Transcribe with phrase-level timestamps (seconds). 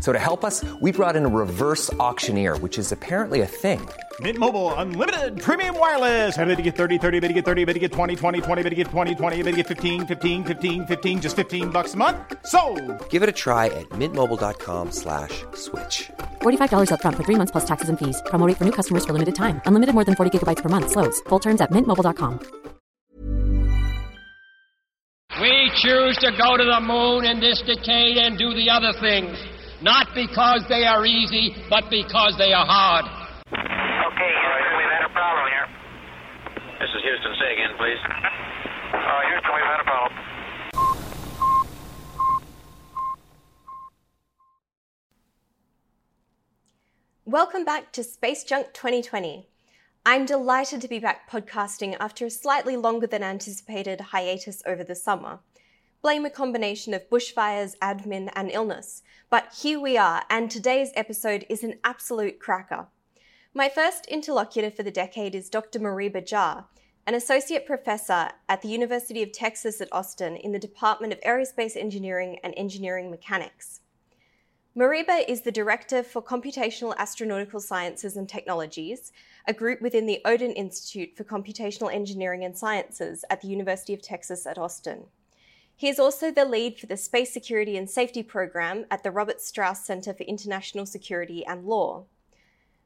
[0.00, 3.86] So to help us, we brought in a reverse auctioneer, which is apparently a thing.
[4.20, 6.36] Mint Mobile unlimited premium wireless.
[6.36, 8.62] Ready to get 30, 30, bit to get 30, bit to get 20, 20, 20,
[8.64, 11.94] bit to get 20, 20, bit to get 15, 15, 15, 15 just 15 bucks
[11.94, 12.16] a month.
[12.46, 12.58] So,
[13.10, 16.10] Give it a try at mintmobile.com slash switch.
[16.42, 18.20] $45 upfront for three months plus taxes and fees.
[18.26, 19.60] Promo rate for new customers for limited time.
[19.66, 20.90] Unlimited more than 40 gigabytes per month.
[20.90, 21.20] Slows.
[21.28, 22.40] Full terms at mintmobile.com.
[25.40, 29.38] We choose to go to the moon in this decade and do the other things,
[29.82, 33.04] not because they are easy, but because they are hard.
[33.04, 35.68] Okay, Houston, we've had a problem here.
[36.80, 37.34] This is Houston.
[37.38, 37.98] Say again, please.
[38.92, 40.18] Uh, Houston, we've had a problem.
[47.24, 49.46] Welcome back to Space Junk 2020.
[50.06, 54.94] I'm delighted to be back podcasting after a slightly longer than anticipated hiatus over the
[54.94, 55.40] summer.
[56.00, 59.02] Blame a combination of bushfires, admin, and illness.
[59.30, 62.86] But here we are, and today's episode is an absolute cracker.
[63.52, 65.80] My first interlocutor for the decade is Dr.
[65.80, 66.66] Moriba Jah,
[67.04, 71.76] an associate professor at the University of Texas at Austin in the Department of Aerospace
[71.76, 73.80] Engineering and Engineering Mechanics.
[74.76, 79.10] Moriba is the Director for Computational Astronautical Sciences and Technologies,
[79.48, 84.00] a group within the Oden Institute for Computational Engineering and Sciences at the University of
[84.00, 85.06] Texas at Austin.
[85.78, 89.40] He is also the lead for the Space Security and Safety Program at the Robert
[89.40, 92.06] Strauss Center for International Security and Law.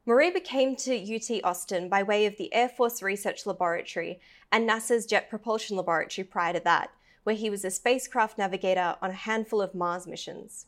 [0.05, 4.19] Moriba came to UT Austin by way of the Air Force Research Laboratory
[4.51, 6.91] and NASA's Jet Propulsion Laboratory prior to that,
[7.23, 10.67] where he was a spacecraft navigator on a handful of Mars missions.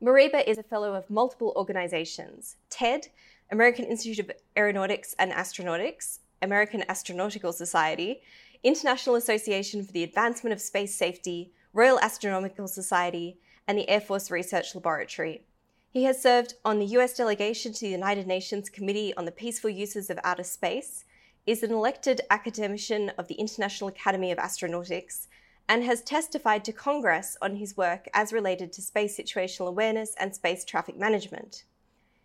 [0.00, 3.08] Moriba is a fellow of multiple organizations TED,
[3.50, 8.22] American Institute of Aeronautics and Astronautics, American Astronautical Society,
[8.64, 13.36] International Association for the Advancement of Space Safety, Royal Astronomical Society,
[13.68, 15.44] and the Air Force Research Laboratory.
[15.90, 19.68] He has served on the US delegation to the United Nations Committee on the Peaceful
[19.68, 21.04] Uses of Outer Space,
[21.46, 25.26] is an elected academician of the International Academy of Astronautics,
[25.68, 30.34] and has testified to Congress on his work as related to space situational awareness and
[30.34, 31.64] space traffic management.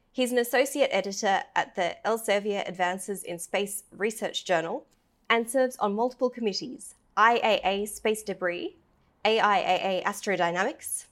[0.09, 4.85] He's an associate editor at the Elsevier Advances in Space Research Journal
[5.29, 8.77] and serves on multiple committees IAA Space Debris,
[9.25, 11.05] AIAA Astrodynamics,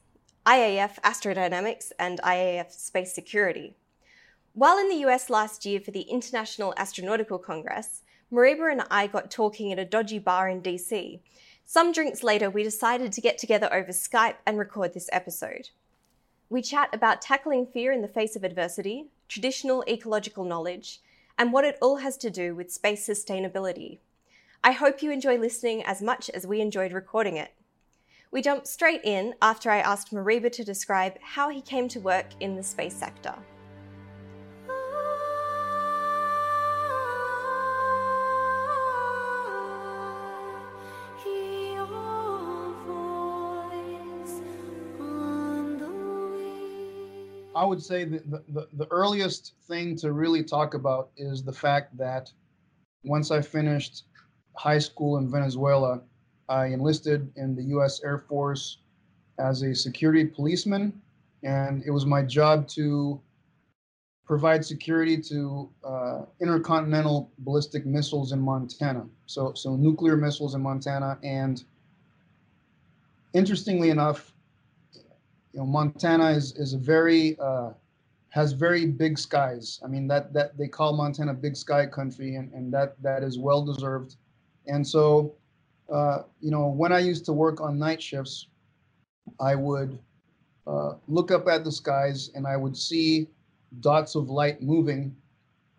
[0.45, 3.75] IAF Astrodynamics, and IAF Space Security.
[4.53, 9.29] While in the US last year for the International Astronautical Congress, Moriba and I got
[9.29, 11.19] talking at a dodgy bar in DC.
[11.65, 15.69] Some drinks later, we decided to get together over Skype and record this episode.
[16.49, 21.01] We chat about tackling fear in the face of adversity, traditional ecological knowledge,
[21.37, 23.99] and what it all has to do with space sustainability.
[24.63, 27.53] I hope you enjoy listening as much as we enjoyed recording it.
[28.31, 32.27] We jump straight in after I asked Moriba to describe how he came to work
[32.39, 33.35] in the space sector.
[47.55, 51.51] I would say that the, the, the earliest thing to really talk about is the
[51.51, 52.31] fact that
[53.03, 54.03] once I finished
[54.57, 56.01] high school in Venezuela,
[56.49, 58.79] I enlisted in the US Air Force
[59.37, 60.99] as a security policeman,
[61.43, 63.21] and it was my job to
[64.25, 69.05] provide security to uh, intercontinental ballistic missiles in Montana.
[69.25, 71.63] So, so nuclear missiles in Montana, and
[73.33, 74.33] interestingly enough,
[75.53, 77.71] you know, Montana is is a very uh,
[78.29, 79.79] has very big skies.
[79.83, 83.37] I mean that that they call Montana big sky country, and, and that that is
[83.39, 84.15] well deserved.
[84.67, 85.33] And so,
[85.91, 88.47] uh, you know, when I used to work on night shifts,
[89.39, 89.97] I would
[90.65, 93.27] uh, look up at the skies and I would see
[93.79, 95.15] dots of light moving,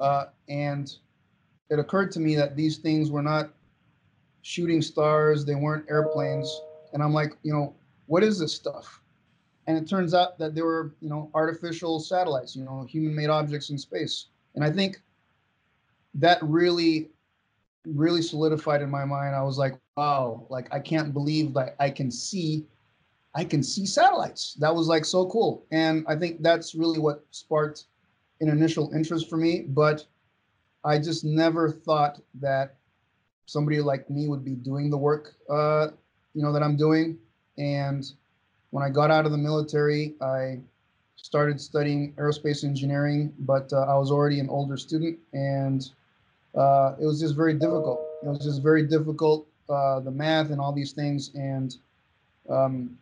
[0.01, 0.95] uh, and
[1.71, 3.51] it occurred to me that these things were not
[4.43, 6.61] shooting stars, they weren't airplanes,
[6.93, 7.75] and I'm like, you know,
[8.07, 9.03] what is this stuff?
[9.69, 13.31] and it turns out that there were you know artificial satellites you know human made
[13.31, 14.27] objects in space
[14.57, 15.01] and i think
[16.15, 17.11] that really
[17.95, 19.35] really solidified in my mind.
[19.35, 22.65] I was like wow like i can't believe that i can see
[23.35, 24.55] i can see satellites.
[24.61, 25.67] That was like so cool.
[25.73, 27.87] And i think that's really what sparked
[28.41, 30.07] an initial interest for me but
[30.85, 32.77] i just never thought that
[33.49, 35.89] somebody like me would be doing the work, uh,
[36.35, 37.19] you know, that I'm doing.
[37.57, 38.05] And
[38.71, 40.61] when I got out of the military, I
[41.17, 45.91] started studying aerospace engineering, but uh, I was already an older student, and
[46.59, 48.01] uh, it was just very difficult.
[48.23, 51.77] It was just very difficult, uh, the math and all these things, and
[52.51, 52.99] um,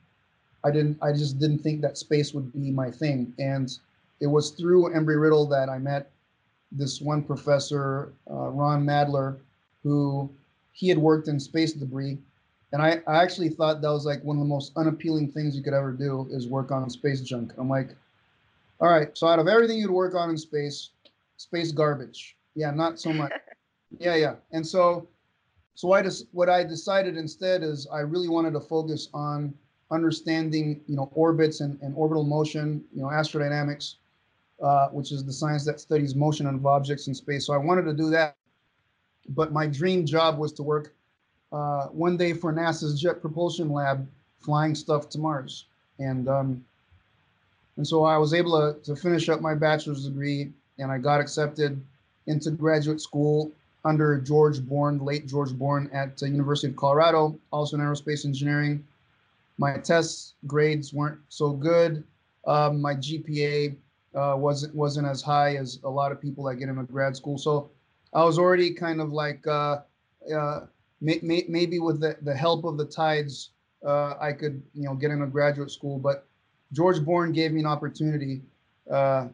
[0.64, 0.99] I didn't.
[1.03, 3.32] I just didn't think that space would be my thing.
[3.38, 3.70] And
[4.20, 6.11] it was through Embry Riddle that I met
[6.73, 9.38] this one professor, uh, Ron Madler,
[9.82, 10.31] who
[10.73, 12.19] he had worked in space debris.
[12.73, 15.62] And I, I actually thought that was like one of the most unappealing things you
[15.62, 17.53] could ever do is work on space junk.
[17.56, 17.94] I'm like,
[18.81, 20.91] all right, so out of everything you'd work on in space,
[21.37, 22.37] space garbage.
[22.55, 23.32] Yeah, not so much.
[23.99, 24.35] Yeah, yeah.
[24.53, 25.09] And so
[25.75, 29.55] so I just what I decided instead is I really wanted to focus on
[29.91, 33.97] understanding, you know, orbits and, and orbital motion, you know, astrodynamics,
[34.62, 37.47] uh, which is the science that studies motion of objects in space.
[37.47, 38.37] So I wanted to do that.
[39.29, 40.94] But my dream job was to work
[41.53, 44.09] uh, one day for NASA's Jet Propulsion Lab,
[44.41, 45.67] flying stuff to Mars.
[45.99, 46.65] And um,
[47.77, 51.21] and so I was able to, to finish up my bachelor's degree, and I got
[51.21, 51.81] accepted
[52.27, 53.53] into graduate school
[53.87, 58.85] under George Born, late George Born at the University of Colorado, also in aerospace engineering.
[59.59, 62.03] My test grades weren't so good.
[62.49, 63.77] Um, my GPA
[64.15, 67.38] uh, wasn't wasn't as high as a lot of people that get into grad school.
[67.38, 67.71] So
[68.12, 69.79] I was already kind of like uh,
[70.35, 70.61] uh,
[71.00, 73.50] may, may, maybe with the, the help of the tides,
[73.87, 75.99] uh, I could you know get into graduate school.
[75.99, 76.27] But
[76.73, 78.43] George Born gave me an opportunity
[78.91, 79.29] uh,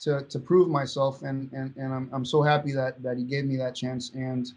[0.00, 3.44] to to prove myself, and and and I'm I'm so happy that that he gave
[3.44, 4.10] me that chance.
[4.14, 4.52] And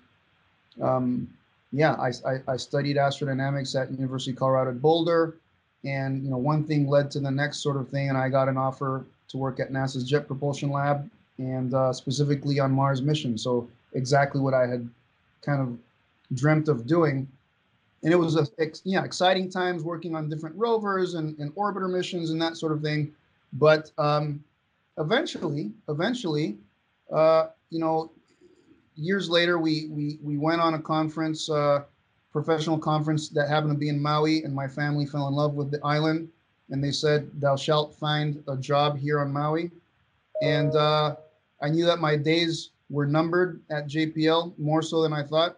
[0.81, 1.27] um,
[1.71, 5.37] yeah, I, I, I studied astrodynamics at University of Colorado at Boulder,
[5.83, 8.47] and you know one thing led to the next sort of thing, and I got
[8.47, 13.37] an offer to work at NASA's Jet Propulsion Lab, and uh, specifically on Mars mission.
[13.37, 14.89] So exactly what I had
[15.41, 15.77] kind of
[16.35, 17.27] dreamt of doing
[18.03, 18.47] and it was a
[18.83, 22.81] yeah exciting times working on different rovers and, and orbiter missions and that sort of
[22.81, 23.11] thing
[23.53, 24.43] but um,
[24.99, 26.57] eventually eventually
[27.11, 28.11] uh, you know
[28.95, 31.83] years later we we we went on a conference uh,
[32.31, 35.71] professional conference that happened to be in maui and my family fell in love with
[35.71, 36.29] the island
[36.69, 39.71] and they said thou shalt find a job here on maui.
[40.41, 41.15] And uh,
[41.61, 45.57] i knew that my days were numbered at jpl more so than i thought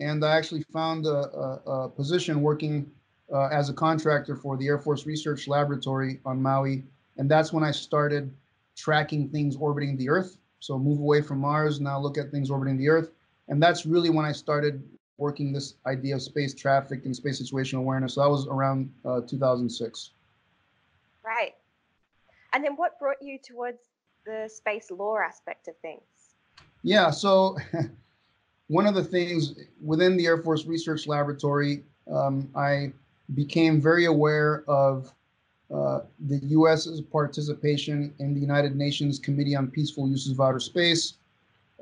[0.00, 2.90] and I actually found a, a, a position working
[3.32, 6.84] uh, as a contractor for the Air Force Research Laboratory on Maui,
[7.18, 8.32] and that's when I started
[8.80, 10.38] tracking things orbiting the Earth.
[10.58, 13.10] So move away from Mars, now look at things orbiting the Earth,
[13.48, 14.82] and that's really when I started
[15.16, 18.14] working this idea of space traffic and space situational awareness.
[18.14, 20.12] So that was around uh, 2006.
[21.24, 21.54] Right.
[22.52, 23.80] And then what brought you towards
[24.24, 26.00] the space law aspect of things?
[26.82, 27.56] Yeah, so
[28.68, 32.92] one of the things within the Air Force Research Laboratory, um, I
[33.34, 35.12] became very aware of
[35.72, 41.14] uh, the U.S.'s participation in the United Nations Committee on Peaceful Uses of Outer Space,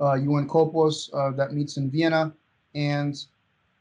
[0.00, 2.32] uh, UN COPUOS, uh, that meets in Vienna.
[2.74, 3.18] And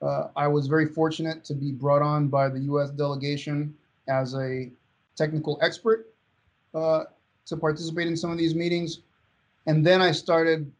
[0.01, 2.89] uh, I was very fortunate to be brought on by the U.S.
[2.91, 3.75] delegation
[4.07, 4.71] as a
[5.17, 6.07] technical expert
[6.73, 7.03] uh,
[7.45, 8.99] to participate in some of these meetings.
[9.65, 10.71] And then I started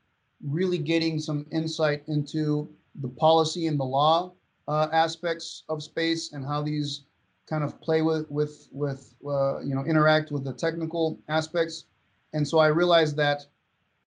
[0.47, 2.69] really getting some insight into
[3.01, 4.31] the policy and the law
[4.69, 7.03] aspects of space and how these
[7.47, 11.85] kind of play with with with uh, you know interact with the technical aspects.
[12.33, 13.45] And so i realized that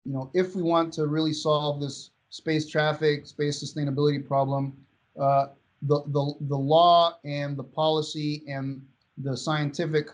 [0.05, 4.73] you know if we want to really solve this space traffic space sustainability problem
[5.21, 5.47] uh,
[5.83, 8.83] the, the the law and the policy and
[9.19, 10.09] the scientific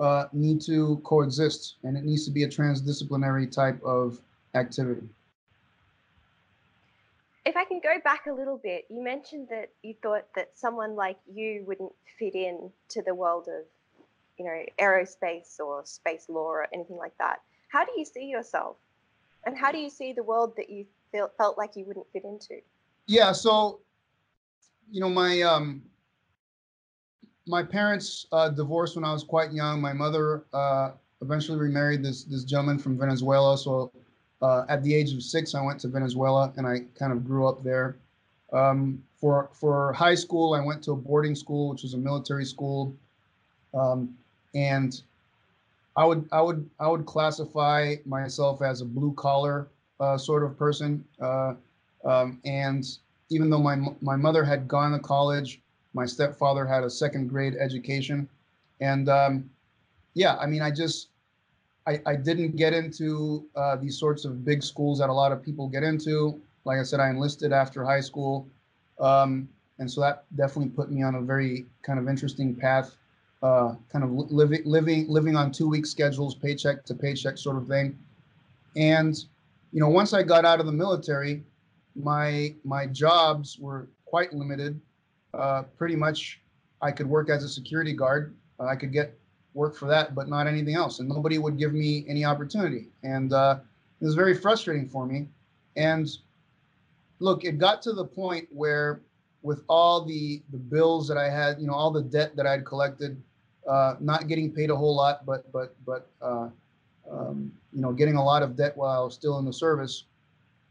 [0.00, 4.20] uh, need to coexist and it needs to be a transdisciplinary type of
[4.54, 5.08] activity
[7.80, 11.64] can go back a little bit, you mentioned that you thought that someone like you
[11.66, 13.64] wouldn't fit in to the world of,
[14.38, 17.40] you know, aerospace or space law or anything like that.
[17.68, 18.76] How do you see yourself?
[19.44, 22.24] And how do you see the world that you felt felt like you wouldn't fit
[22.24, 22.60] into?
[23.06, 23.80] Yeah, so
[24.90, 25.82] you know, my um
[27.46, 29.80] my parents uh, divorced when I was quite young.
[29.80, 30.92] My mother uh,
[31.22, 33.92] eventually remarried this this gentleman from Venezuela, so
[34.42, 37.46] uh, at the age of six, I went to Venezuela and I kind of grew
[37.46, 37.96] up there.
[38.52, 42.44] Um, for for high school, I went to a boarding school, which was a military
[42.44, 42.94] school,
[43.74, 44.16] um,
[44.54, 45.00] and
[45.96, 49.68] I would I would I would classify myself as a blue collar
[50.00, 51.04] uh, sort of person.
[51.20, 51.54] Uh,
[52.04, 52.86] um, and
[53.30, 55.60] even though my my mother had gone to college,
[55.94, 58.28] my stepfather had a second grade education,
[58.80, 59.50] and um,
[60.14, 61.08] yeah, I mean, I just
[61.86, 65.42] I, I didn't get into uh, these sorts of big schools that a lot of
[65.42, 66.40] people get into.
[66.64, 68.48] Like I said, I enlisted after high school,
[68.98, 72.96] Um, and so that definitely put me on a very kind of interesting path,
[73.42, 77.68] uh, kind of living living living on two week schedules, paycheck to paycheck sort of
[77.68, 77.98] thing.
[78.74, 79.14] And
[79.72, 81.44] you know, once I got out of the military,
[81.94, 84.80] my my jobs were quite limited.
[85.34, 86.40] Uh, pretty much,
[86.80, 88.34] I could work as a security guard.
[88.58, 89.12] I could get
[89.56, 92.88] work for that, but not anything else, and nobody would give me any opportunity.
[93.02, 93.58] And uh,
[94.00, 95.28] it was very frustrating for me.
[95.76, 96.06] And
[97.18, 99.00] look, it got to the point where,
[99.42, 102.64] with all the the bills that I had, you know, all the debt that I'd
[102.66, 103.20] collected,
[103.66, 106.48] uh, not getting paid a whole lot, but but but uh,
[107.10, 110.04] um, you know, getting a lot of debt while I was still in the service,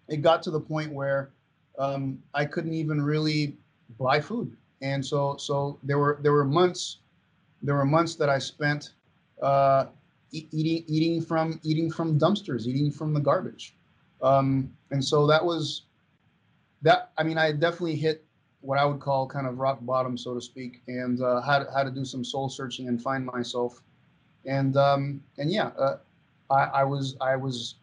[0.10, 1.32] it got to the point where
[1.80, 3.56] um, I couldn't even really
[4.00, 4.56] buy food.
[4.82, 6.98] And so so there were there were months
[7.62, 8.92] there were months that I spent
[9.42, 9.86] uh,
[10.32, 13.76] eating eating from eating from dumpsters, eating from the garbage,
[14.22, 15.84] um, and so that was
[16.82, 17.12] that.
[17.18, 18.26] I mean, I definitely hit
[18.62, 21.72] what I would call kind of rock bottom, so to speak, and uh, how to,
[21.72, 23.82] how to do some soul searching and find myself,
[24.46, 25.98] and um, and yeah, uh,
[26.50, 27.76] I, I was I was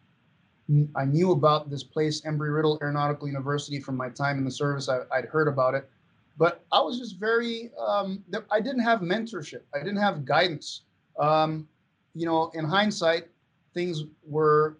[0.95, 4.87] I knew about this place, Embry Riddle Aeronautical University, from my time in the service.
[4.89, 5.89] I, would heard about it,
[6.37, 9.61] but I was just very, um, I didn't have mentorship.
[9.73, 10.81] I didn't have guidance.
[11.19, 11.67] Um,
[12.15, 13.27] you know, in hindsight,
[13.73, 14.77] things were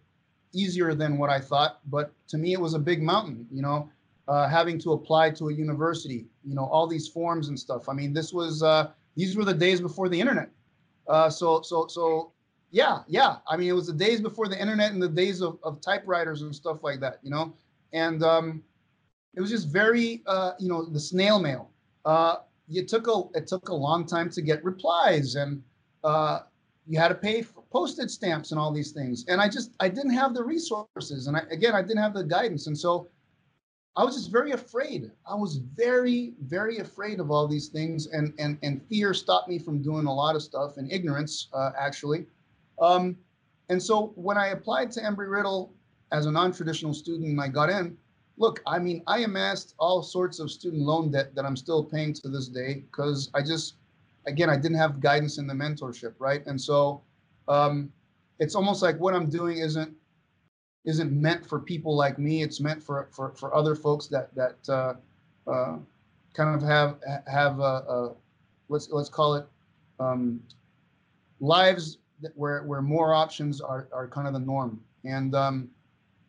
[0.53, 3.89] easier than what I thought, but to me, it was a big mountain, you know,
[4.27, 7.89] uh, having to apply to a university, you know, all these forms and stuff.
[7.89, 10.49] I mean, this was, uh, these were the days before the internet.
[11.07, 12.31] Uh, so, so, so,
[12.71, 13.37] yeah, yeah.
[13.47, 16.41] I mean, it was the days before the internet and the days of, of typewriters
[16.41, 17.53] and stuff like that, you know,
[17.91, 18.63] and, um,
[19.35, 21.71] it was just very, uh, you know, the snail mail.
[22.05, 22.37] Uh,
[22.69, 25.61] it took a it took a long time to get replies, and
[26.03, 26.39] uh,
[26.87, 29.25] you had to pay for postage stamps and all these things.
[29.27, 32.23] And I just I didn't have the resources, and I, again I didn't have the
[32.23, 33.09] guidance, and so
[33.95, 35.11] I was just very afraid.
[35.29, 39.59] I was very very afraid of all these things, and and and fear stopped me
[39.59, 42.27] from doing a lot of stuff, and ignorance uh, actually.
[42.81, 43.17] Um,
[43.69, 45.73] and so when I applied to Embry Riddle
[46.11, 47.97] as a non-traditional student, and I got in
[48.37, 52.13] look, I mean, I amassed all sorts of student loan debt that I'm still paying
[52.13, 53.75] to this day because I just,
[54.25, 56.45] again, I didn't have guidance in the mentorship, right?
[56.45, 57.01] And so
[57.47, 57.91] um,
[58.39, 59.93] it's almost like what I'm doing isn't
[60.85, 62.43] isn't meant for people like me.
[62.43, 64.93] It's meant for for, for other folks that that uh,
[65.49, 65.77] uh,
[66.33, 68.15] kind of have have a, a,
[68.69, 69.45] let's let's call it
[69.99, 70.41] um,
[71.39, 71.99] lives
[72.35, 74.81] where where more options are are kind of the norm.
[75.05, 75.69] And um,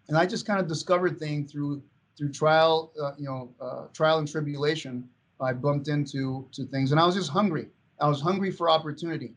[0.09, 1.83] and I just kind of discovered things through
[2.17, 5.09] through trial, uh, you know, uh, trial and tribulation,
[5.41, 7.69] I bumped into to things, and I was just hungry.
[8.01, 9.35] I was hungry for opportunity.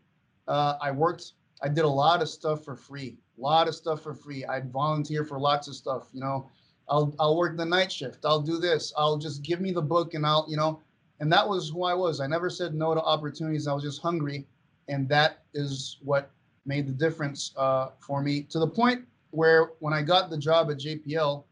[0.47, 1.33] Uh, I worked.
[1.61, 3.17] I did a lot of stuff for free.
[3.37, 4.45] A lot of stuff for free.
[4.45, 6.07] I'd volunteer for lots of stuff.
[6.13, 6.49] You know,
[6.87, 8.25] I'll I'll work the night shift.
[8.25, 8.93] I'll do this.
[8.97, 10.81] I'll just give me the book, and I'll you know,
[11.19, 12.19] and that was who I was.
[12.19, 13.67] I never said no to opportunities.
[13.67, 14.47] I was just hungry,
[14.87, 16.31] and that is what
[16.65, 18.43] made the difference uh, for me.
[18.43, 21.43] To the point where when I got the job at JPL,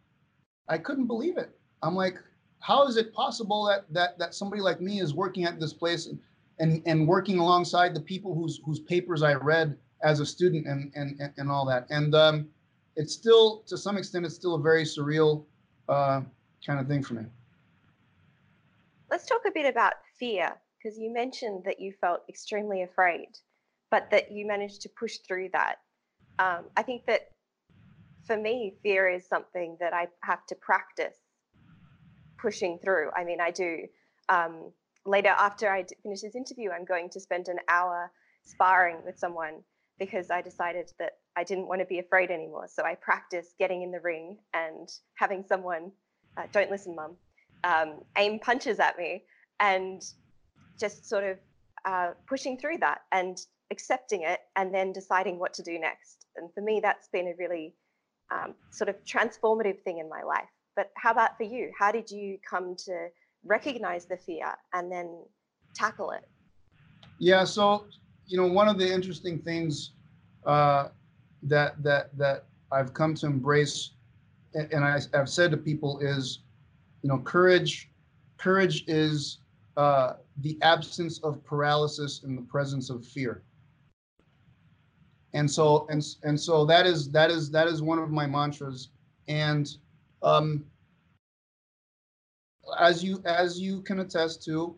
[0.68, 1.58] I couldn't believe it.
[1.84, 2.18] I'm like,
[2.60, 6.08] how is it possible that that that somebody like me is working at this place
[6.08, 6.20] and
[6.60, 10.92] and, and working alongside the people whose whose papers I read as a student and
[10.96, 11.86] and and all that.
[11.90, 12.48] And um,
[12.96, 15.46] it's still to some extent it's still a very surreal
[15.90, 16.22] uh,
[16.66, 17.26] kind of thing for me.
[19.12, 23.30] Let's talk a bit about fear because you mentioned that you felt extremely afraid,
[23.92, 25.76] but that you managed to push through that.
[26.40, 27.30] Um, I think that
[28.26, 31.18] for me, fear is something that I have to practice
[32.38, 33.10] pushing through.
[33.16, 33.88] I mean, I do.
[34.30, 34.72] Um,
[35.06, 38.12] later, after I finish this interview, I'm going to spend an hour
[38.44, 39.62] sparring with someone
[40.00, 42.68] because I decided that I didn't want to be afraid anymore.
[42.68, 45.92] So I practice getting in the ring and having someone,
[46.38, 47.16] uh, don't listen, mum,
[47.64, 49.24] um, aim punches at me
[49.60, 50.02] and
[50.80, 51.38] just sort of
[51.86, 53.38] uh, pushing through that and
[53.72, 56.26] accepting it and then deciding what to do next.
[56.36, 57.74] And for me, that's been a really
[58.32, 60.50] um, sort of transformative thing in my life.
[60.76, 61.72] But how about for you?
[61.78, 63.08] How did you come to
[63.46, 65.24] recognize the fear and then
[65.74, 66.28] tackle it?
[67.20, 67.86] Yeah, so
[68.28, 69.92] you know, one of the interesting things
[70.46, 70.90] uh,
[71.44, 73.92] that that that I've come to embrace,
[74.54, 76.40] and I, have said to people is,
[77.02, 77.90] you know, courage.
[78.38, 79.40] Courage is
[79.78, 83.44] uh, the absence of paralysis in the presence of fear
[85.36, 88.90] and so and and so that is that is that is one of my mantras.
[89.28, 89.70] And
[90.24, 90.66] um
[92.80, 94.76] as you as you can attest to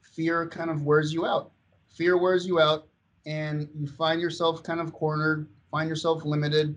[0.00, 1.50] fear kind of wears you out.
[1.88, 2.86] Fear wears you out
[3.26, 6.76] and you find yourself kind of cornered find yourself limited.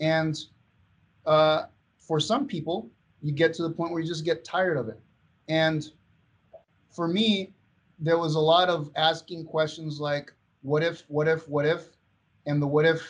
[0.00, 0.36] And
[1.26, 1.64] uh,
[1.98, 4.98] for some people you get to the point where you just get tired of it.
[5.48, 5.86] And
[6.90, 7.52] for me,
[7.98, 10.32] there was a lot of asking questions like,
[10.62, 11.95] what if, what if, what if?
[12.46, 13.02] And the what if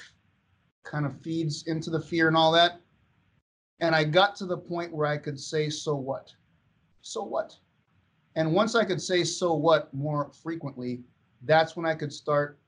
[0.87, 2.81] kind of feeds into the fear and all that.
[3.81, 6.33] And I got to the point where I could say, so what?
[7.03, 7.55] So what?
[8.37, 11.01] And once I could say, so what more frequently,
[11.43, 12.59] that's when I could start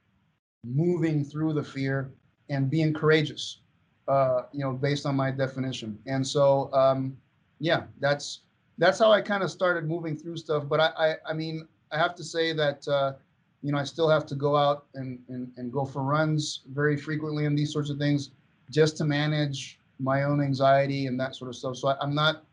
[0.65, 2.13] moving through the fear
[2.51, 3.61] and being courageous,
[4.09, 5.99] uh, you know, based on my definition.
[6.07, 7.17] And so, um,
[7.61, 8.41] yeah, that's
[8.79, 10.69] that's how I kind of started moving through stuff.
[10.69, 13.15] But I, I, I mean, I have to say that, uh,
[13.63, 16.97] you know, I still have to go out and, and, and go for runs very
[16.97, 18.31] frequently and these sorts of things
[18.71, 21.77] just to manage my own anxiety and that sort of stuff.
[21.77, 22.45] So I, am not,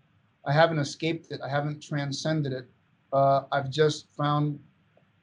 [0.45, 1.41] I haven't escaped it.
[1.45, 2.67] I haven't transcended it.
[3.13, 4.59] Uh, I've just found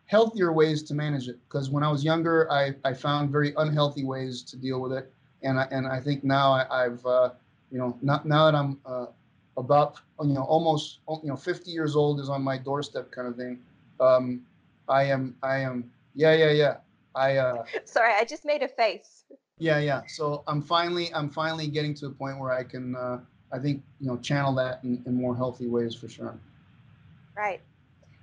[0.06, 4.04] healthier ways to manage it because when I was younger, I, I found very unhealthy
[4.04, 5.12] ways to deal with it.
[5.42, 7.30] And I, and I think now I, have uh,
[7.72, 9.06] you know, not, now that I'm uh,
[9.56, 13.36] about, you know, almost, you know, 50 years old is on my doorstep kind of
[13.36, 13.58] thing.
[13.98, 14.42] Um,
[14.92, 16.76] I am, I am, yeah, yeah, yeah.
[17.14, 19.24] I, uh, sorry, I just made a face.
[19.58, 20.02] Yeah, yeah.
[20.06, 23.20] So I'm finally, I'm finally getting to a point where I can, uh,
[23.50, 26.38] I think, you know, channel that in, in more healthy ways for sure.
[27.34, 27.62] Right.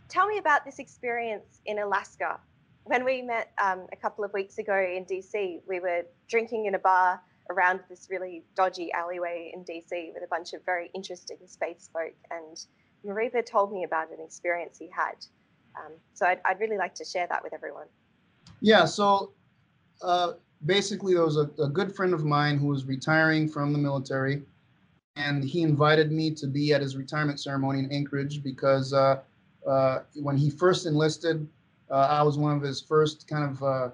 [0.10, 2.40] Tell me about this experience in Alaska.
[2.84, 6.76] When we met um, a couple of weeks ago in DC, we were drinking in
[6.76, 11.38] a bar around this really dodgy alleyway in DC with a bunch of very interesting
[11.48, 12.14] space folk.
[12.30, 12.64] And
[13.04, 15.16] Moriba told me about an experience he had.
[15.76, 17.88] Um, so I'd, I'd, really like to share that with everyone.
[18.62, 19.32] Yeah, so
[20.02, 20.34] uh,
[20.66, 24.44] basically, there was a, a, good friend of mine who was retiring from the military,
[25.16, 29.20] and he invited me to be at his retirement ceremony in Anchorage because uh,
[29.68, 31.48] uh, when he first enlisted,
[31.90, 33.90] uh, I was one of his first kind of uh,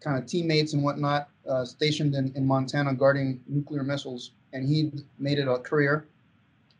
[0.00, 4.92] kind of teammates and whatnot, uh, stationed in, in Montana guarding nuclear missiles, and he
[5.18, 6.06] made it a career.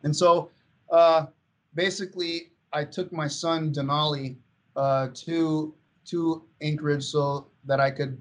[0.03, 0.49] And so,
[1.75, 4.35] basically, I took my son Denali
[4.75, 5.73] uh, to
[6.05, 8.19] to Anchorage so that I could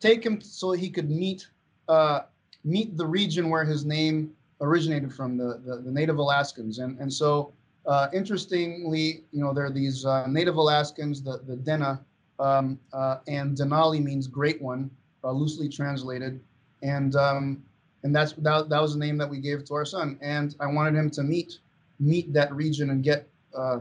[0.00, 1.46] take him so he could meet
[1.88, 2.20] uh,
[2.64, 7.12] meet the region where his name originated from, the the, the Native Alaskans, and and
[7.12, 7.52] so.
[7.86, 12.00] Uh, interestingly, you know, there are these uh, Native Alaskans, the, the Dena,
[12.38, 14.90] um, uh, and Denali means great one,
[15.22, 16.40] uh, loosely translated,
[16.82, 17.62] and um,
[18.02, 20.18] and that's that, that was the name that we gave to our son.
[20.22, 21.58] And I wanted him to meet
[22.00, 23.78] meet that region and get uh,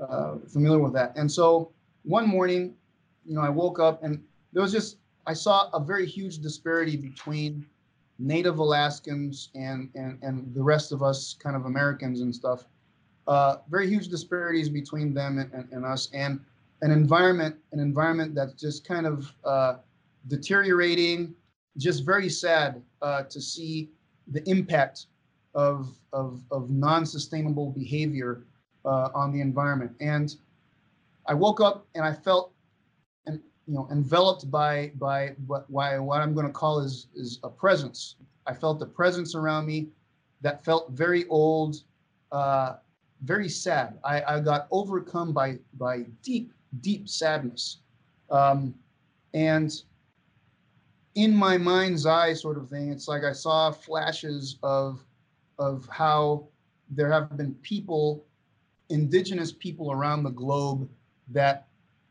[0.00, 1.12] uh familiar with that.
[1.16, 2.74] And so one morning,
[3.24, 6.96] you know, I woke up and there was just I saw a very huge disparity
[6.96, 7.66] between
[8.18, 12.66] Native Alaskans and and and the rest of us, kind of Americans and stuff.
[13.26, 16.40] Uh, very huge disparities between them and, and, and us, and
[16.82, 19.74] an environment an environment that's just kind of uh,
[20.28, 21.34] deteriorating
[21.76, 23.90] just very sad uh, to see
[24.28, 25.06] the impact
[25.54, 28.44] of of, of non-sustainable behavior
[28.84, 29.92] uh, on the environment.
[30.00, 30.34] And
[31.26, 32.52] i woke up and i felt
[33.26, 37.38] and you know enveloped by by what why what i'm going to call is is
[37.44, 38.16] a presence.
[38.46, 39.88] I felt a presence around me
[40.40, 41.82] that felt very old
[42.32, 42.76] uh,
[43.22, 43.98] very sad.
[44.04, 47.78] I, I got overcome by by deep deep sadness.
[48.30, 48.74] Um,
[49.34, 49.70] and
[51.14, 55.04] in my mind's eye, sort of thing, it's like I saw flashes of
[55.58, 56.48] of how
[56.88, 58.24] there have been people,
[58.90, 60.88] indigenous people around the globe,
[61.28, 61.66] that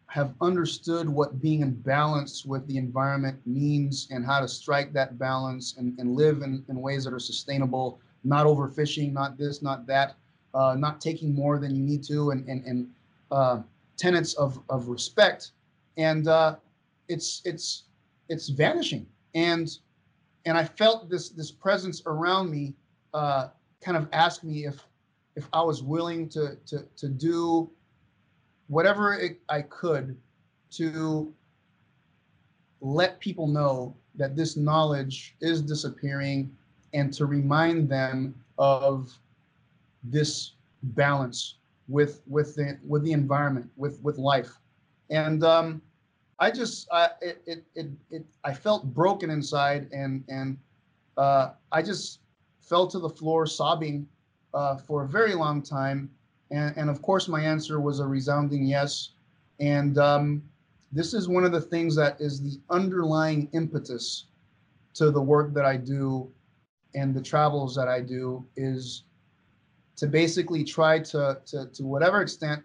[0.07, 5.19] have understood what being in balance with the environment means and how to strike that
[5.19, 9.85] balance and, and live in, in ways that are sustainable, not overfishing, not this, not
[9.85, 10.15] that,
[10.55, 12.89] uh, not taking more than you need to, and and and
[13.31, 13.61] uh,
[13.97, 15.51] tenets of of respect,
[15.97, 16.55] and uh,
[17.07, 17.83] it's it's
[18.29, 19.05] it's vanishing.
[19.35, 19.77] And
[20.45, 22.73] and I felt this this presence around me,
[23.13, 23.49] uh,
[23.81, 24.83] kind of ask me if
[25.39, 27.71] if I was willing to to to do
[28.67, 30.17] whatever it, I could
[30.71, 31.33] to
[32.81, 36.51] let people know that this knowledge is disappearing
[36.93, 39.17] and to remind them of
[40.03, 40.55] this
[40.99, 41.55] balance
[41.87, 44.51] with with the with the environment, with with life,
[45.09, 45.81] and um,
[46.39, 50.57] I just I, it, it it it I felt broken inside, and and
[51.15, 52.19] uh, I just
[52.59, 54.05] fell to the floor sobbing
[54.53, 56.09] uh, for a very long time,
[56.51, 59.11] and and of course my answer was a resounding yes,
[59.59, 60.43] and um,
[60.91, 64.25] this is one of the things that is the underlying impetus
[64.95, 66.29] to the work that I do
[66.95, 69.03] and the travels that I do is
[69.97, 72.63] to basically try to, to, to whatever extent,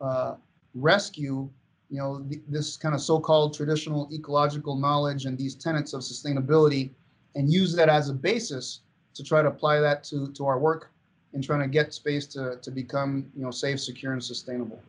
[0.00, 0.34] uh,
[0.74, 1.48] rescue,
[1.90, 6.90] you know, th- this kind of so-called traditional ecological knowledge and these tenets of sustainability,
[7.36, 8.80] and use that as a basis
[9.14, 10.90] to try to apply that to to our work
[11.32, 14.80] in trying to get space to, to become you know safe, secure, and sustainable.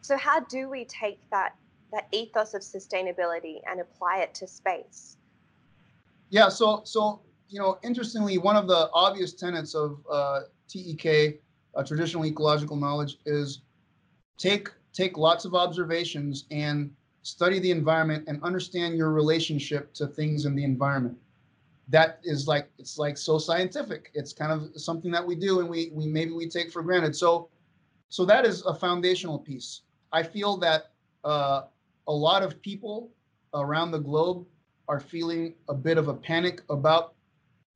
[0.00, 1.54] So how do we take that
[1.92, 5.16] that ethos of sustainability and apply it to space?
[6.30, 11.40] Yeah, so so you know, interestingly, one of the obvious tenets of uh, TEK,
[11.74, 13.62] uh, traditional ecological knowledge, is
[14.36, 16.90] take take lots of observations and
[17.22, 21.16] study the environment and understand your relationship to things in the environment.
[21.88, 24.10] That is like it's like so scientific.
[24.14, 27.16] It's kind of something that we do and we we maybe we take for granted.
[27.16, 27.48] So
[28.08, 29.82] so that is a foundational piece.
[30.12, 30.92] I feel that
[31.24, 31.62] uh,
[32.06, 33.10] a lot of people
[33.54, 34.46] around the globe
[34.88, 37.14] are feeling a bit of a panic about,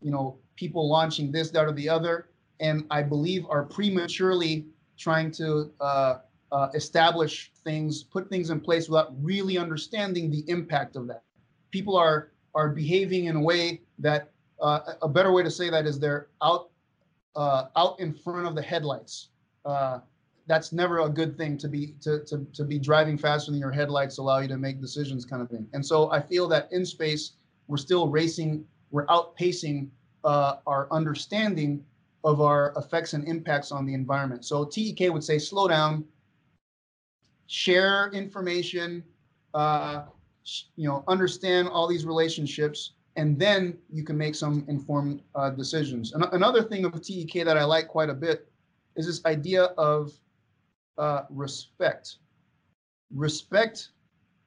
[0.01, 2.29] you know, people launching this, that, or the other,
[2.61, 6.19] and I believe are prematurely trying to uh,
[6.51, 11.25] uh, establish things, put things in place without really understanding the impact of that.
[11.71, 15.87] People are are behaving in a way that uh, a better way to say that
[15.87, 16.71] is they're out
[17.35, 19.29] uh, out in front of the headlights.
[19.65, 20.01] Uh,
[20.47, 23.71] that's never a good thing to be to, to to be driving faster than your
[23.71, 25.67] headlights allow you to make decisions kind of thing.
[25.73, 27.33] And so i feel that in space
[27.69, 29.89] we're still racing we're outpacing
[30.25, 31.85] uh, our understanding
[32.25, 34.45] of our effects and impacts on the environment.
[34.45, 36.05] So tek would say slow down.
[37.47, 39.03] Share information
[39.55, 40.05] uh,
[40.77, 46.13] you know understand all these relationships and then you can make some informed uh, decisions
[46.13, 48.49] and another thing of tek that i like quite a bit
[48.97, 50.13] is this idea of
[50.99, 52.17] uh, respect.
[53.15, 53.89] Respect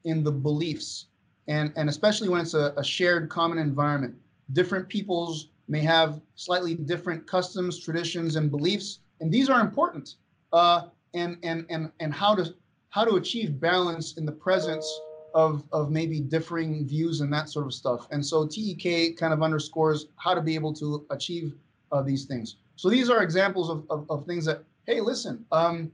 [0.04, 1.06] in the beliefs,
[1.48, 4.14] and, and especially when it's a, a shared common environment.
[4.52, 10.14] Different peoples may have slightly different customs, traditions, and beliefs, and these are important.
[10.52, 10.82] Uh,
[11.14, 12.54] and and and and how to
[12.90, 14.86] how to achieve balance in the presence
[15.34, 18.06] of of maybe differing views and that sort of stuff.
[18.10, 21.54] And so TEK kind of underscores how to be able to achieve
[21.92, 22.56] uh, these things.
[22.76, 25.90] So these are examples of, of, of things that hey, listen, um,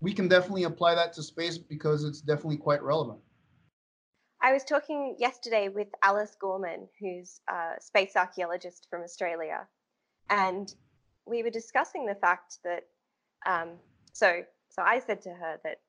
[0.00, 3.18] we can definitely apply that to space because it's definitely quite relevant.
[4.42, 9.66] I was talking yesterday with Alice Gorman, who's a space archaeologist from Australia,
[10.30, 10.74] and
[11.26, 12.84] we were discussing the fact that
[13.46, 13.70] um,
[14.12, 15.80] so so I said to her that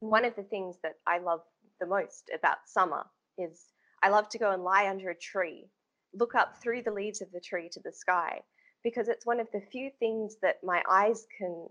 [0.00, 1.40] one of the things that I love
[1.80, 3.04] the most about summer
[3.38, 3.64] is
[4.02, 5.68] I love to go and lie under a tree,
[6.14, 8.40] look up through the leaves of the tree to the sky,
[8.82, 11.66] because it's one of the few things that my eyes can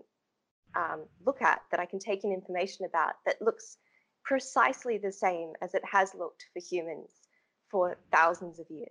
[0.76, 3.78] um, look at that I can take in information about that looks
[4.24, 7.10] precisely the same as it has looked for humans
[7.70, 8.90] for thousands of years.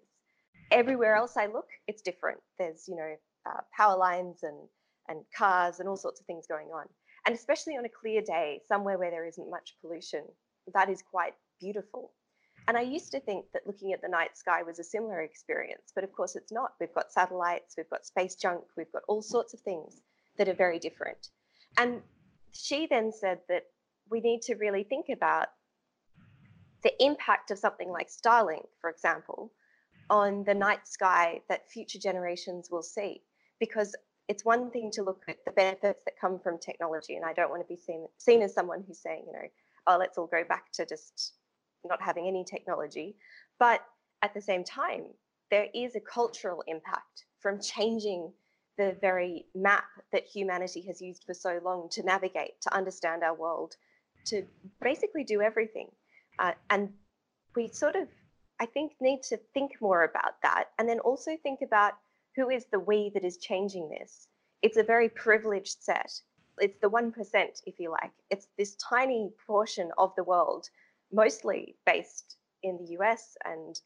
[0.72, 2.40] Everywhere else I look, it's different.
[2.58, 3.16] There's, you know,
[3.48, 4.58] uh, power lines and,
[5.08, 6.86] and cars and all sorts of things going on.
[7.26, 10.24] And especially on a clear day, somewhere where there isn't much pollution,
[10.74, 12.12] that is quite beautiful.
[12.68, 15.92] And I used to think that looking at the night sky was a similar experience,
[15.94, 16.72] but of course it's not.
[16.80, 20.02] We've got satellites, we've got space junk, we've got all sorts of things
[20.38, 21.30] that are very different.
[21.78, 22.02] And
[22.54, 23.64] she then said that
[24.10, 25.48] we need to really think about
[26.84, 29.52] the impact of something like Starlink, for example,
[30.10, 33.22] on the night sky that future generations will see.
[33.60, 33.96] Because
[34.28, 37.50] it's one thing to look at the benefits that come from technology, and I don't
[37.50, 39.48] want to be seen, seen as someone who's saying, you know,
[39.88, 41.34] oh, let's all go back to just
[41.84, 43.16] not having any technology.
[43.60, 43.82] But
[44.22, 45.06] at the same time,
[45.52, 48.32] there is a cultural impact from changing
[48.78, 53.34] the very map that humanity has used for so long to navigate, to understand our
[53.34, 53.76] world,
[54.26, 54.44] to
[54.82, 55.88] basically do everything.
[56.40, 56.90] Uh, and
[57.56, 58.08] we sort of,
[58.60, 61.94] I think, need to think more about that and then also think about
[62.36, 64.28] who is the we that is changing this.
[64.62, 66.12] It's a very privileged set.
[66.60, 67.14] It's the 1%,
[67.66, 68.12] if you like.
[68.30, 70.70] It's this tiny portion of the world,
[71.12, 73.80] mostly based in the US and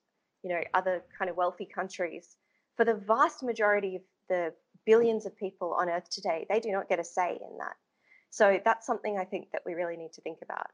[0.43, 2.37] you know other kind of wealthy countries.
[2.77, 4.53] For the vast majority of the
[4.85, 7.75] billions of people on Earth today, they do not get a say in that.
[8.29, 10.67] So that's something I think that we really need to think about.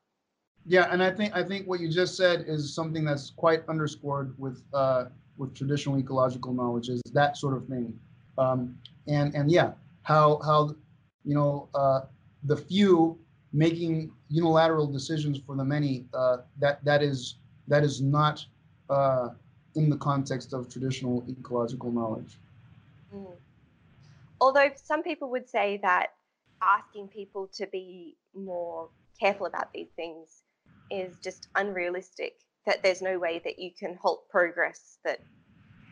[0.66, 4.36] Yeah, and I think I think what you just said is something that's quite underscored
[4.38, 5.06] with uh,
[5.38, 7.98] with traditional ecological knowledge is that sort of thing,
[8.38, 8.78] um,
[9.08, 10.76] and and yeah, how how
[11.26, 12.02] you know uh,
[12.44, 13.18] the few
[13.54, 18.46] making unilateral decisions for the many uh, that that is that is not
[18.90, 19.30] uh,
[19.76, 22.38] in the context of traditional ecological knowledge.
[23.14, 23.36] Mm
[24.42, 26.08] although some people would say that
[26.62, 30.44] asking people to be more careful about these things
[30.92, 32.34] is just unrealistic
[32.66, 35.20] that there's no way that you can halt progress that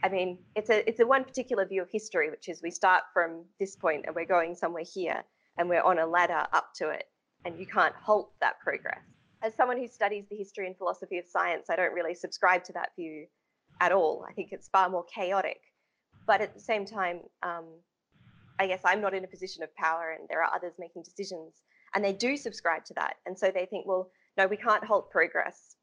[0.04, 3.04] i mean it's a it's a one particular view of history which is we start
[3.14, 5.24] from this point and we're going somewhere here
[5.58, 7.06] and we're on a ladder up to it
[7.46, 9.04] and you can't halt that progress
[9.42, 12.74] as someone who studies the history and philosophy of science i don't really subscribe to
[12.74, 13.26] that view
[13.82, 15.60] at all i think it's far more chaotic
[16.26, 17.66] but at the same time um,
[18.60, 21.54] I guess I'm not in a position of power and there are others making decisions.
[21.96, 23.16] And they do subscribe to that.
[23.26, 25.76] And so they think, well, no, we can't halt progress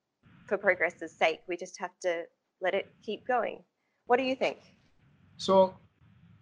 [0.46, 1.40] for progress's sake.
[1.48, 2.24] We just have to
[2.60, 3.62] let it keep going.
[4.10, 4.58] What do you think?
[5.36, 5.72] So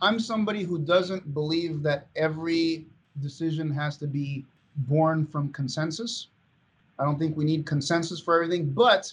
[0.01, 2.87] I'm somebody who doesn't believe that every
[3.21, 4.47] decision has to be
[4.89, 6.29] born from consensus.
[6.99, 9.13] I don't think we need consensus for everything, but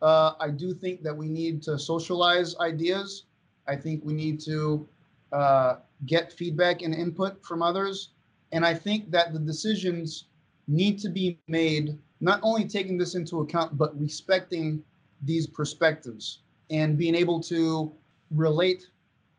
[0.00, 3.24] uh, I do think that we need to socialize ideas.
[3.66, 4.86] I think we need to
[5.32, 8.10] uh, get feedback and input from others.
[8.52, 10.26] And I think that the decisions
[10.68, 14.84] need to be made not only taking this into account, but respecting
[15.24, 17.92] these perspectives and being able to
[18.30, 18.88] relate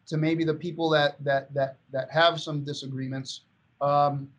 [0.07, 3.41] to maybe the people that that that that have some disagreements.
[3.79, 4.29] Um,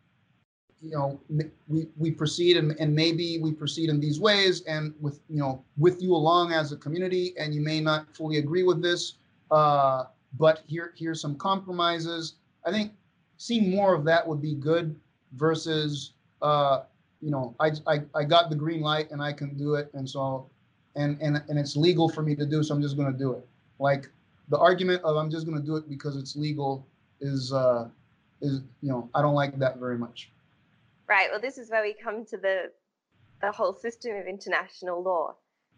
[0.81, 1.21] you know,
[1.67, 5.63] we we proceed and, and maybe we proceed in these ways and with you know
[5.77, 9.15] with you along as a community, and you may not fully agree with this,
[9.51, 10.05] uh,
[10.37, 12.35] but here here's some compromises.
[12.65, 12.93] I think
[13.37, 14.99] seeing more of that would be good
[15.33, 16.81] versus uh,
[17.21, 20.09] you know I, I I got the green light and I can do it, and
[20.09, 20.49] so
[20.95, 23.33] and and and it's legal for me to do, so I'm just going to do
[23.33, 23.47] it.
[23.79, 24.09] Like
[24.49, 26.85] the argument of I'm just going to do it because it's legal
[27.19, 27.87] is uh,
[28.41, 30.31] is you know I don't like that very much.
[31.07, 31.27] Right.
[31.31, 32.71] Well, this is where we come to the
[33.41, 35.35] the whole system of international law,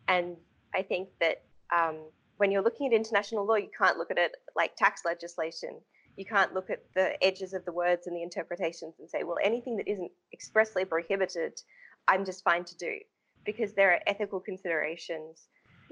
[0.07, 0.35] and
[0.73, 1.43] I think that
[1.75, 1.97] um,
[2.37, 5.79] when you're looking at international law, you can't look at it like tax legislation.
[6.17, 9.37] You can't look at the edges of the words and the interpretations and say, well,
[9.43, 11.59] anything that isn't expressly prohibited,
[12.07, 12.99] I'm just fine to do,
[13.45, 15.47] because there are ethical considerations.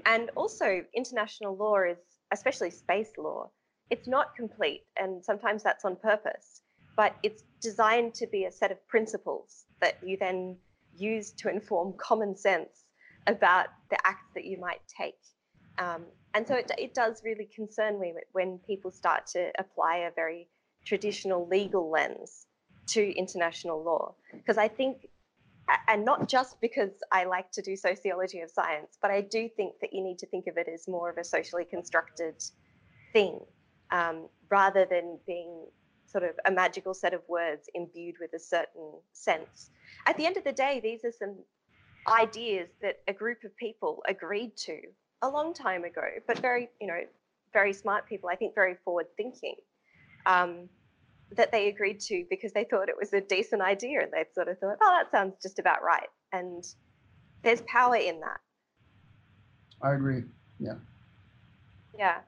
[0.06, 1.98] And also, international law is
[2.32, 3.50] especially space law,
[3.90, 6.62] it's not complete, and sometimes that's on purpose,
[6.96, 10.56] but it's designed to be a set of principles that you then
[10.96, 12.84] use to inform common sense
[13.26, 15.20] about the acts that you might take.
[15.78, 20.10] Um, and so it, it does really concern me when people start to apply a
[20.14, 20.48] very
[20.84, 22.46] traditional legal lens
[22.88, 24.14] to international law.
[24.32, 25.06] Because I think,
[25.88, 29.74] and not just because I like to do sociology of science, but I do think
[29.80, 32.42] that you need to think of it as more of a socially constructed
[33.12, 33.40] thing
[33.90, 35.66] um, rather than being
[36.06, 39.70] sort of a magical set of words imbued with a certain sense.
[40.06, 41.36] At the end of the day, these are some
[42.06, 44.78] ideas that a group of people agreed to
[45.22, 47.00] a long time ago, but very, you know,
[47.52, 49.54] very smart people, I think very forward thinking,
[50.26, 50.68] um,
[51.36, 54.48] that they agreed to because they thought it was a decent idea and they sort
[54.48, 56.08] of thought, oh, that sounds just about right.
[56.32, 56.64] And
[57.42, 58.38] there's power in that.
[59.80, 60.24] I agree.
[60.58, 60.74] Yeah.
[61.98, 62.18] Yeah.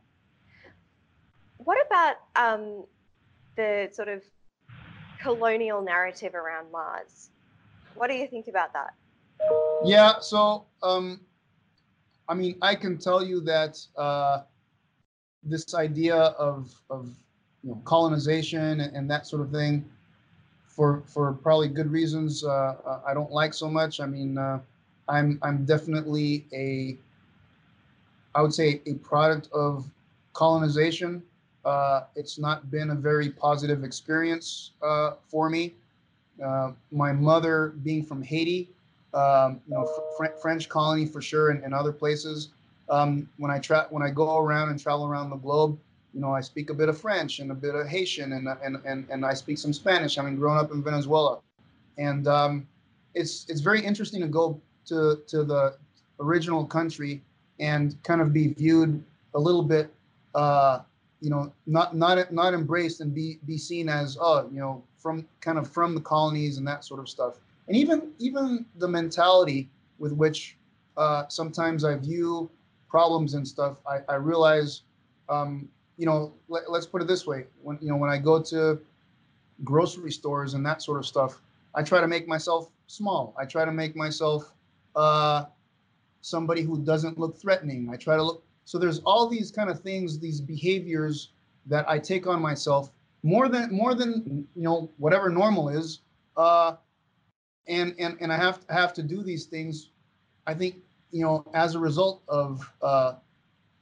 [1.59, 2.85] What about um,
[3.57, 4.23] the sort of
[5.21, 7.31] colonial narrative around Mars?
[7.95, 8.95] What do you think about that?
[9.85, 11.21] Yeah, so um,
[12.29, 14.43] I mean, I can tell you that uh,
[15.43, 17.11] this idea of of
[17.65, 19.85] you know colonization and, and that sort of thing,
[20.67, 24.01] for for probably good reasons, uh, uh I don't like so much.
[24.01, 24.61] I mean, uh,
[25.09, 26.97] I'm I'm definitely a
[28.35, 29.89] I would say a product of
[30.33, 31.23] colonization.
[31.65, 35.75] Uh, it's not been a very positive experience uh, for me.
[36.45, 38.69] Uh, my mother, being from Haiti,
[39.15, 42.49] um, you know, fr- French colony for sure, and, and other places.
[42.91, 45.79] Um, when I tra- when I go around and travel around the globe,
[46.15, 48.79] you know, I speak a bit of French and a bit of Haitian, and and
[48.85, 50.19] and, and I speak some Spanish.
[50.19, 51.41] I mean, growing up in Venezuela,
[51.99, 52.67] and um,
[53.15, 55.77] it's it's very interesting to go to to the
[56.21, 57.23] original country
[57.61, 59.03] and kind of be viewed
[59.35, 59.93] a little bit,
[60.35, 60.81] uh,
[61.21, 65.27] you know, not not not embraced and be be seen as oh, you know, from
[65.41, 69.69] kind of from the colonies and that sort of stuff and even even the mentality
[69.99, 70.57] with which
[70.97, 72.51] uh, sometimes I view
[72.89, 74.83] problems and stuff, I, I realize,
[75.29, 78.43] um, you know, let, us put it this way: when you know when I go
[78.43, 78.81] to
[79.63, 81.41] grocery stores and that sort of stuff,
[81.75, 83.35] I try to make myself small.
[83.39, 84.53] I try to make myself
[84.97, 85.45] uh,
[86.21, 87.89] somebody who doesn't look threatening.
[87.93, 88.45] I try to look.
[88.65, 91.31] So there's all these kind of things, these behaviors
[91.67, 92.91] that I take on myself
[93.23, 96.01] more than more than you know whatever normal is.
[96.37, 96.77] Uh,
[97.67, 99.91] and and and I have to have to do these things.
[100.47, 100.77] I think
[101.11, 103.15] you know as a result of uh,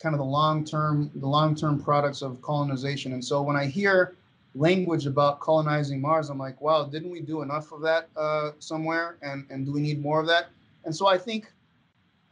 [0.02, 3.12] kind of the long term the long term products of colonization.
[3.12, 4.16] And so when I hear
[4.54, 9.16] language about colonizing Mars, I'm like, wow, didn't we do enough of that uh, somewhere?
[9.22, 10.48] And and do we need more of that?
[10.84, 11.52] And so I think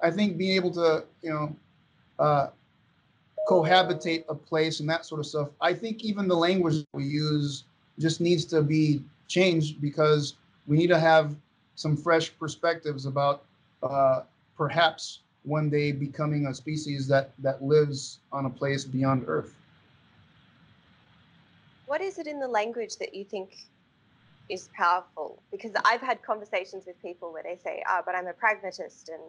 [0.03, 1.57] I think being able to you know
[2.19, 2.49] uh,
[3.49, 5.49] cohabitate a place and that sort of stuff.
[5.61, 7.65] I think even the language we use
[7.99, 10.35] just needs to be changed because
[10.67, 11.37] we need to have
[11.77, 13.45] some fresh perspectives about
[13.83, 14.23] uh,
[14.57, 19.55] perhaps one day becoming a species that that lives on a place beyond Earth.
[21.91, 23.51] what is it in the language that you think
[24.49, 25.43] is powerful?
[25.51, 29.09] Because I've had conversations with people where they say, "Ah, oh, but I'm a pragmatist,"
[29.09, 29.21] and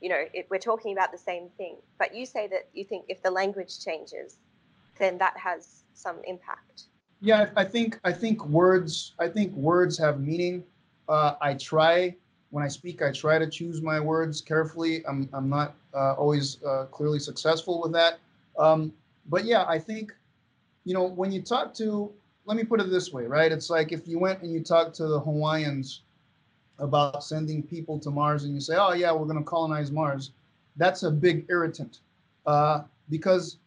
[0.00, 1.76] you know, it, we're talking about the same thing.
[1.96, 4.38] But you say that you think if the language changes,
[4.98, 6.88] then that has some impact.
[7.20, 10.64] Yeah, I think I think words I think words have meaning.
[11.08, 12.16] Uh, I try
[12.50, 15.04] when I speak, I try to choose my words carefully.
[15.06, 18.18] I'm I'm not uh, always uh, clearly successful with that.
[18.58, 18.92] Um,
[19.28, 20.14] but yeah, I think
[20.84, 22.12] you know when you talk to
[22.48, 23.52] let me put it this way, right?
[23.52, 26.00] It's like if you went and you talked to the Hawaiians
[26.78, 30.30] about sending people to Mars and you say, oh, yeah, we're going to colonize Mars,
[30.76, 32.00] that's a big irritant
[32.46, 33.58] uh, because,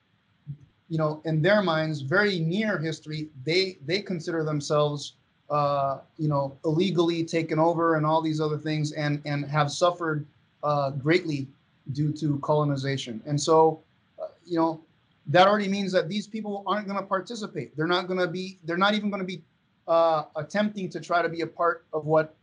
[0.89, 5.13] you know, in their minds, very near history, they, they consider themselves,
[5.51, 10.25] uh, you know, illegally taken over and all these other things and, and have suffered
[10.63, 11.47] uh, greatly
[11.91, 13.21] due to colonization.
[13.25, 13.81] And so,
[14.21, 14.81] uh, you know,
[15.27, 17.75] that already means that these people aren't going to participate.
[17.75, 19.43] They're not going to be, they're not even going to be
[19.87, 22.33] uh, attempting to try to be a part of what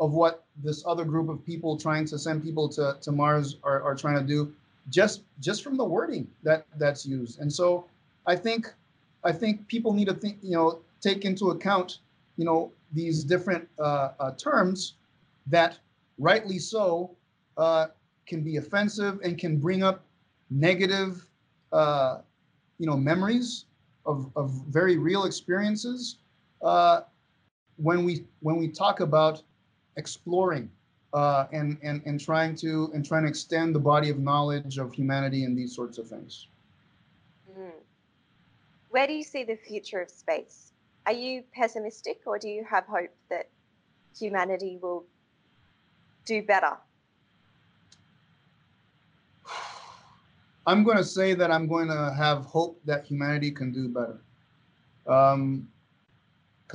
[0.00, 3.82] of what this other group of people trying to send people to, to Mars are,
[3.82, 4.52] are trying to do
[4.90, 7.40] just just from the wording that that's used.
[7.40, 7.86] And so
[8.26, 8.72] I think
[9.24, 11.98] I think people need to think, you know, take into account,
[12.38, 14.94] you know, these different uh, uh, terms
[15.48, 15.78] that
[16.18, 17.10] rightly so
[17.58, 17.88] uh,
[18.26, 20.04] can be offensive and can bring up
[20.48, 21.26] negative,
[21.72, 22.18] uh,
[22.78, 23.66] you know, memories
[24.06, 26.18] of, of very real experiences
[26.62, 27.00] uh,
[27.76, 29.42] when we when we talk about
[29.96, 30.70] exploring
[31.12, 34.92] uh, and, and, and trying to and trying to extend the body of knowledge of
[34.92, 36.46] humanity and these sorts of things.
[37.58, 37.70] Mm.
[38.90, 40.72] Where do you see the future of space?
[41.08, 43.48] Are you pessimistic or do you have hope that
[44.14, 45.06] humanity will
[46.26, 46.76] do better?
[50.66, 54.20] I'm going to say that I'm going to have hope that humanity can do better.
[55.04, 55.32] Because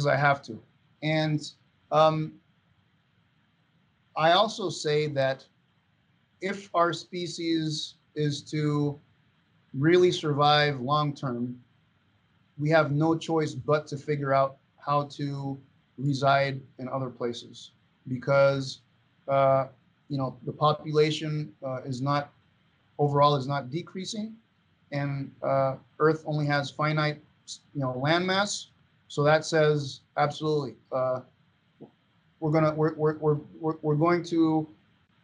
[0.07, 0.59] um, I have to.
[1.03, 1.47] And
[1.91, 2.33] um,
[4.17, 5.45] I also say that
[6.41, 8.99] if our species is to
[9.75, 11.55] really survive long term,
[12.57, 15.57] we have no choice but to figure out how to
[15.97, 17.71] reside in other places
[18.07, 18.79] because
[19.27, 19.67] uh,
[20.09, 22.31] you know the population uh, is not
[22.99, 24.35] overall is not decreasing
[24.91, 27.21] and uh, earth only has finite
[27.73, 28.67] you know landmass
[29.07, 31.21] so that says absolutely uh,
[32.39, 34.67] we're gonna we're, we're, we're, we're, we're going to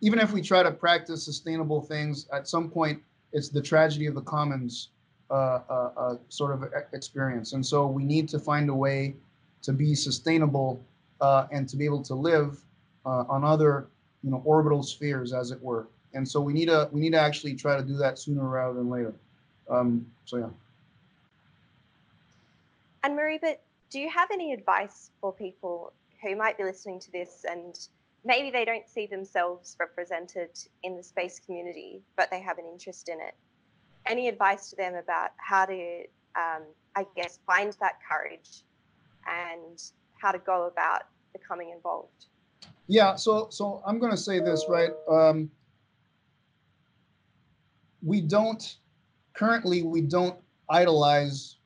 [0.02, 3.02] even if we try to practice sustainable things at some point
[3.34, 4.90] it's the tragedy of the commons
[5.34, 7.54] uh, sort of experience.
[7.54, 9.16] And so we need to find a way
[9.62, 10.84] to be sustainable
[11.22, 12.60] uh, and to be able to live
[13.06, 13.88] uh, on other
[14.24, 15.88] you know orbital spheres as it were.
[16.14, 18.74] And so we need to we need to actually try to do that sooner rather
[18.74, 19.14] than later.
[19.70, 20.50] Um, so yeah.
[23.04, 23.56] And Moriba
[23.90, 27.88] do you have any advice for people who might be listening to this and
[28.24, 30.50] maybe they don't see themselves represented
[30.84, 33.34] in the space community, but they have an interest in it.
[34.10, 36.00] Any advice to them about how to,
[36.36, 36.64] um,
[36.96, 38.64] I guess, find that courage
[39.28, 39.80] and
[40.20, 42.26] how to go about becoming involved?
[42.88, 44.90] Yeah, so so I'm going to say this right.
[45.10, 45.52] Um,
[48.02, 48.78] we don't
[49.34, 50.38] currently we don't
[50.70, 51.58] idolize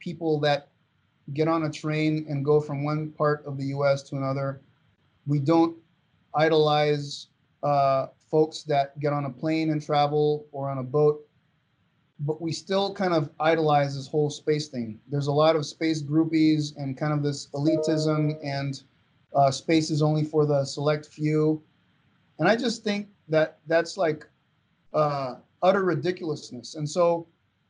[0.00, 0.68] people that
[1.34, 4.02] get on a train and go from one part of the U.S.
[4.04, 4.60] to another.
[5.26, 5.76] We don't
[6.34, 7.28] idolize
[7.62, 11.24] uh, folks that get on a plane and travel or on a boat,
[12.24, 15.00] but we still kind of idolize this whole space thing.
[15.08, 18.80] There's a lot of space groupies and kind of this elitism, and
[19.34, 21.62] uh, space is only for the select few.
[22.38, 24.26] And I just think that that's like
[24.94, 26.76] uh, utter ridiculousness.
[26.76, 27.26] And so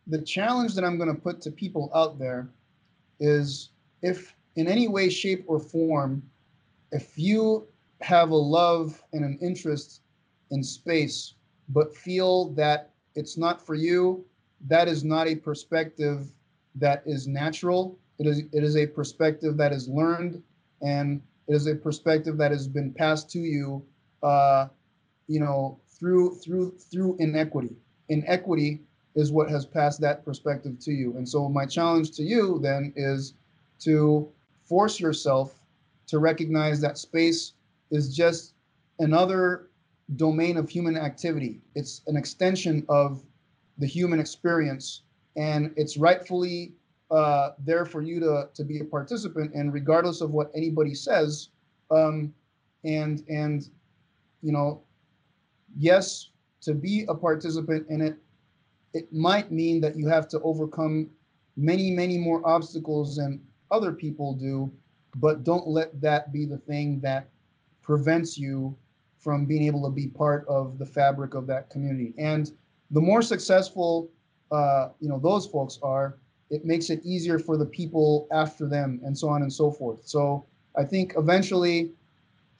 [0.06, 2.48] the challenge that I'm going to put to people out there
[3.20, 3.70] is
[4.02, 6.22] if in any way, shape, or form,
[6.90, 7.66] if you
[8.02, 10.02] have a love and an interest
[10.50, 11.34] in space,
[11.70, 14.24] but feel that it's not for you,
[14.68, 16.32] that is not a perspective
[16.76, 17.98] that is natural.
[18.18, 20.42] It is it is a perspective that is learned,
[20.80, 23.84] and it is a perspective that has been passed to you,
[24.22, 24.68] uh,
[25.26, 27.76] you know, through through through inequity.
[28.08, 28.82] Inequity
[29.14, 31.16] is what has passed that perspective to you.
[31.16, 33.34] And so my challenge to you then is
[33.80, 34.28] to
[34.64, 35.58] force yourself
[36.06, 37.52] to recognize that space
[37.90, 38.54] is just
[39.00, 39.68] another
[40.16, 41.60] domain of human activity.
[41.74, 43.22] It's an extension of
[43.78, 45.02] the human experience,
[45.36, 46.72] and it's rightfully
[47.10, 51.48] uh, there for you to, to be a participant and regardless of what anybody says.
[51.90, 52.32] Um,
[52.84, 53.68] and and
[54.42, 54.82] you know,
[55.76, 56.30] yes,
[56.62, 58.16] to be a participant in it
[58.94, 61.08] it might mean that you have to overcome
[61.56, 64.70] many, many more obstacles than other people do,
[65.16, 67.28] but don't let that be the thing that
[67.82, 68.76] prevents you
[69.18, 72.12] from being able to be part of the fabric of that community.
[72.18, 72.52] And
[72.92, 74.08] the more successful,
[74.50, 76.18] uh, you know, those folks are,
[76.50, 80.00] it makes it easier for the people after them, and so on and so forth.
[80.04, 80.44] So
[80.76, 81.90] I think eventually,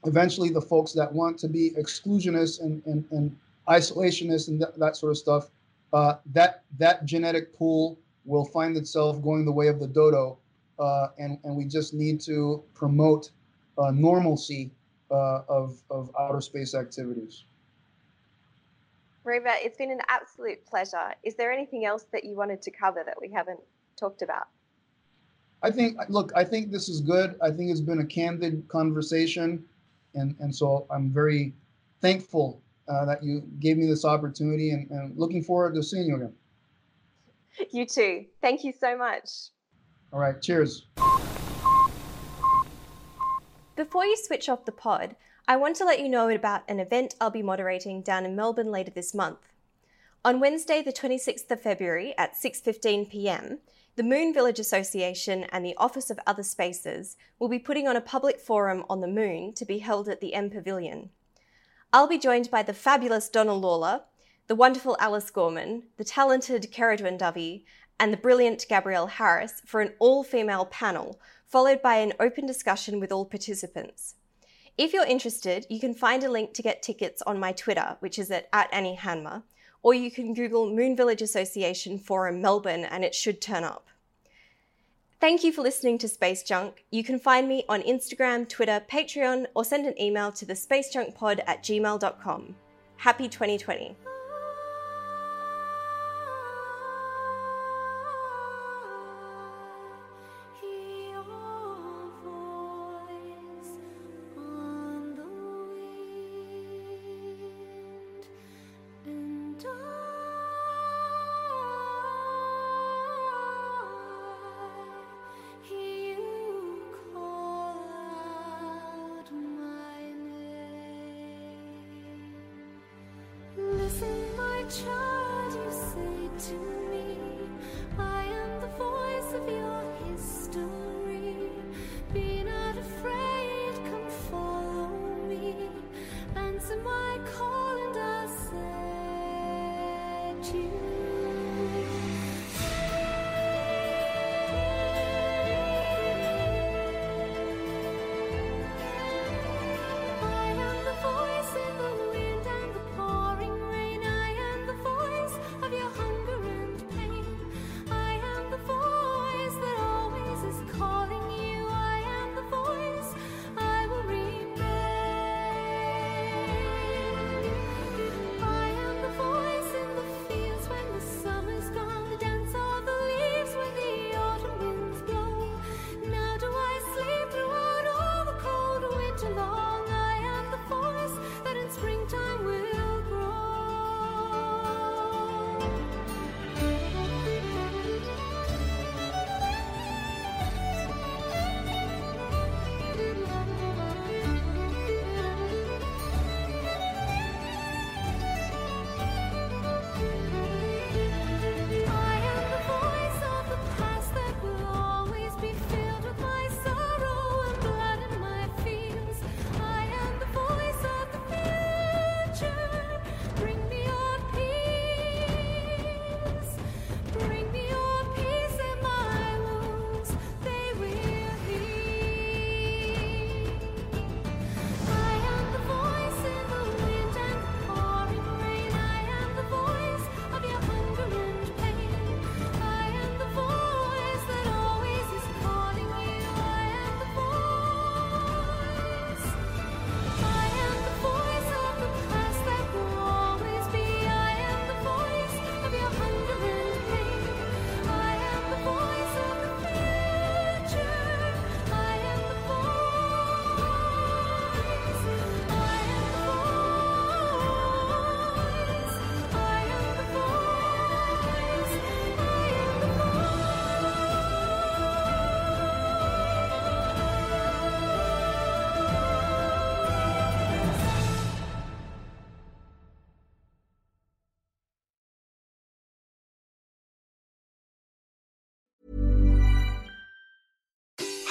[0.07, 3.37] eventually, the folks that want to be exclusionists and and, and
[3.69, 5.51] isolationists and th- that sort of stuff,
[5.93, 10.39] uh, that that genetic pool will find itself going the way of the dodo,
[10.79, 13.31] uh, and and we just need to promote
[13.77, 14.71] uh, normalcy
[15.11, 17.45] uh, of of outer space activities.
[19.25, 21.15] Reva, it's been an absolute pleasure.
[21.23, 23.61] Is there anything else that you wanted to cover that we haven't
[23.97, 24.49] talked about?
[25.63, 27.37] I think, look, I think this is good.
[27.41, 29.65] I think it's been a candid conversation,
[30.15, 31.55] and and so I'm very
[32.01, 36.17] thankful uh, that you gave me this opportunity, and, and looking forward to seeing you
[36.17, 36.35] again.
[37.71, 38.25] You too.
[38.41, 39.29] Thank you so much.
[40.13, 40.41] All right.
[40.43, 40.87] Cheers.
[43.77, 45.15] Before you switch off the pod,
[45.49, 48.71] I want to let you know about an event I'll be moderating down in Melbourne
[48.71, 49.41] later this month.
[50.25, 53.59] On Wednesday, the 26th of February at 6:15 p.m.,
[53.97, 58.01] the Moon Village Association and the Office of Other Spaces will be putting on a
[58.01, 61.11] public forum on the moon to be held at the M Pavilion.
[61.93, 64.03] I'll be joined by the fabulous Donna Lawler,
[64.47, 67.67] the wonderful Alice Gorman, the talented Ceridwen Dovey,
[67.99, 73.01] and the brilliant Gabrielle Harris for an all female panel, followed by an open discussion
[73.01, 74.15] with all participants.
[74.79, 78.19] If you're interested, you can find a link to get tickets on my Twitter, which
[78.19, 79.43] is at, at Annie Handmer,
[79.83, 83.89] or you can Google Moon Village Association Forum Melbourne and it should turn up.
[85.21, 86.85] Thank you for listening to Space Junk.
[86.91, 91.41] You can find me on Instagram, Twitter, Patreon, or send an email to the spacejunkpod
[91.47, 92.57] at gmail.com.
[92.97, 93.95] Happy 2020.